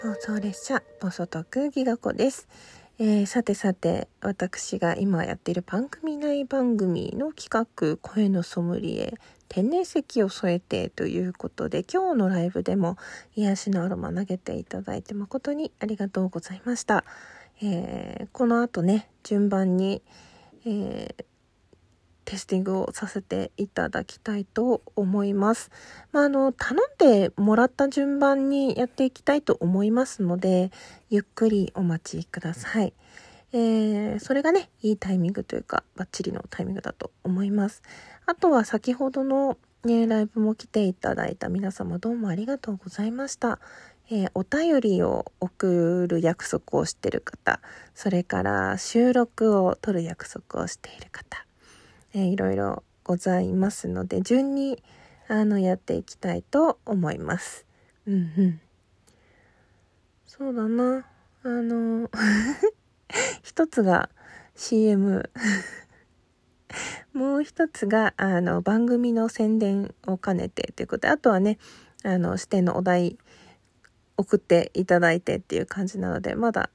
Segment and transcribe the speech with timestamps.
[0.00, 2.46] 暴走列車暴走特技学校です、
[3.00, 9.14] えー、さてさて私が今やっている番組内番組の企画声のソムリエ
[9.48, 12.96] 天然石を添えてということで今日のライブでも
[13.34, 17.04] 癒しのアロマ投げていただいて誠にありがとうございました、
[17.60, 20.00] えー、この後ね順番に、
[20.64, 21.27] えー
[22.28, 25.70] テスティングをさせていただきたいと思います。
[26.12, 30.70] まあ、あの、頼んでもらった順番にやっていきたいと思いますので、
[31.08, 32.92] ゆっくりお待ちください。
[33.52, 37.82] えー、それがね、いいタイミングというか、バッチリのタイミングだと思います。
[38.26, 43.58] あとは先ほどのね、ライブも来ていただいた皆様どうもありがとうございました。
[44.10, 47.62] えー、お便りを送る約束をしてる方、
[47.94, 51.47] それから収録を取る約束をしている方、
[52.14, 54.82] えー、いろいろございますので、順に、
[55.28, 57.66] あの、やっていきたいと思います。
[58.06, 58.60] うんうん。
[60.26, 61.06] そうだな。
[61.42, 62.10] あの、
[63.42, 64.10] 一つが
[64.54, 65.30] CM
[67.12, 71.58] もう一つが、あの、番組の宣伝を兼ねてということで、あとはね、
[72.04, 73.18] あの、視点のお題
[74.16, 76.70] 送っていただいてっていう感じなので、まだ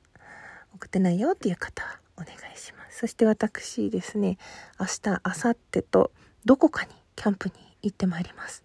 [0.74, 2.83] 送ってないよっていう方はお願いします。
[2.94, 4.38] そして私ですね、
[4.80, 5.16] 明日、明
[5.50, 6.12] 後日と
[6.46, 8.64] どこかにキャンプに行ってまいります。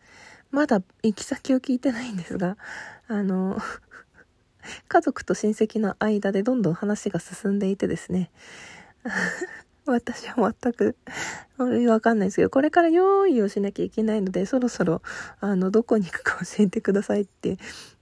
[0.51, 2.59] まだ行き先を聞いてないんですが、
[3.09, 3.59] あの、
[4.89, 8.31] 家族と親戚の間でどんどん話が進んでいてですね、
[9.87, 10.97] 私は全く
[11.57, 15.01] わかんないですけど、これから用意をしなきゃいけないので、そろそろ、
[15.41, 17.57] あの、どこに行くか教えてくださいって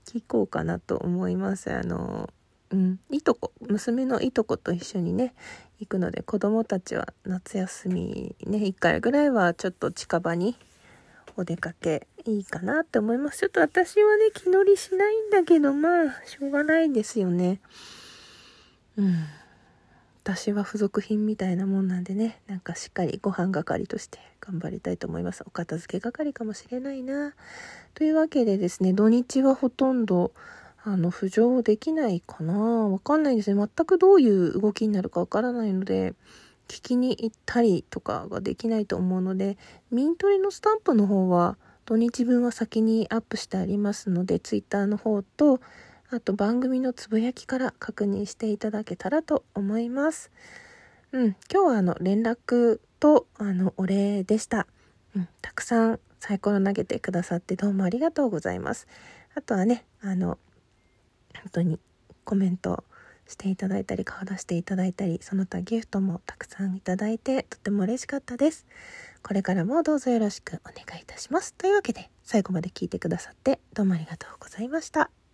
[0.05, 1.71] 聞こうかなと思います。
[1.71, 2.29] あの、
[2.71, 5.33] うん、いとこ、娘のいとこと一緒にね、
[5.79, 10.57] 行くので、子供たちは夏休みね、1回ぐらいはちょっと近場に
[11.37, 13.39] お出かけいいかなって思います。
[13.39, 17.61] ちょっと私はね、気乗りしないんだけど、まあ、しょうがないんですよね。
[18.97, 19.25] うん。
[20.23, 25.43] 私は付属品みたいなもんなんでね、なんかしっかりご飯係として頑張りたいと思います。
[25.47, 27.33] お片付け係かもしれないな。
[27.93, 30.33] というわけでですね、土日はほとんど、
[30.89, 32.53] あの、浮上できないかな？
[32.55, 33.61] わかんないですね。
[33.75, 36.13] 全くどういう動きになるかわからないので、
[36.69, 39.57] 聞きに行ったりとかができないと思うので、
[39.91, 45.59] ミントリのスタンプの方は、土日分は先にアップしてありますので、ツイッターの方と、
[46.09, 50.31] あと番組のつぶやきから確認していただけたらと思います。
[51.11, 54.67] うん、今日はあの、連絡と、あの、お礼でした。
[55.17, 58.87] うん、たくさんサイコロ投げてくださってどうもありがとうございます。
[59.35, 60.37] あとはね、あの、
[61.43, 61.79] 本当に
[62.23, 62.83] コメント
[63.27, 68.65] していただいたり顔出していただいたりその他ギフトもたくさんいただいてとても嬉しかったです。
[69.23, 71.53] これからもどうぞよろしくお願いいたします。
[71.53, 75.26] というわけで最後まで聞いてくださってどうもありがとうございました。